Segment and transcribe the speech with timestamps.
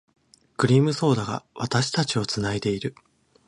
[0.57, 2.95] クリームソーダが、私たちを繋いでいる。